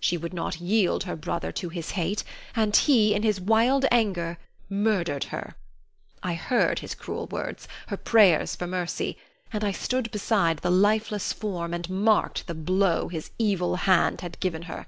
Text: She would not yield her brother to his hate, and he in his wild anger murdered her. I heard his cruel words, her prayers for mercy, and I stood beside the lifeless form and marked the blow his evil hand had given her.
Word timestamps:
She 0.00 0.16
would 0.16 0.34
not 0.34 0.60
yield 0.60 1.04
her 1.04 1.14
brother 1.14 1.52
to 1.52 1.68
his 1.68 1.92
hate, 1.92 2.24
and 2.56 2.74
he 2.74 3.14
in 3.14 3.22
his 3.22 3.40
wild 3.40 3.86
anger 3.92 4.36
murdered 4.68 5.22
her. 5.30 5.54
I 6.20 6.34
heard 6.34 6.80
his 6.80 6.96
cruel 6.96 7.28
words, 7.28 7.68
her 7.86 7.96
prayers 7.96 8.56
for 8.56 8.66
mercy, 8.66 9.18
and 9.52 9.62
I 9.62 9.70
stood 9.70 10.10
beside 10.10 10.58
the 10.62 10.72
lifeless 10.72 11.32
form 11.32 11.72
and 11.72 11.88
marked 11.88 12.48
the 12.48 12.54
blow 12.56 13.06
his 13.06 13.30
evil 13.38 13.76
hand 13.76 14.20
had 14.20 14.40
given 14.40 14.62
her. 14.62 14.84